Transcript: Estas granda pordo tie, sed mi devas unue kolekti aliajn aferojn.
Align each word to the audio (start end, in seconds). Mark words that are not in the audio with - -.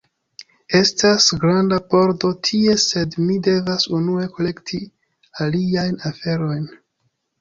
Estas 0.77 1.25
granda 1.43 1.77
pordo 1.91 2.31
tie, 2.49 2.75
sed 2.85 3.19
mi 3.27 3.37
devas 3.49 3.87
unue 3.99 4.25
kolekti 4.39 4.81
aliajn 5.45 6.05
aferojn. 6.13 6.71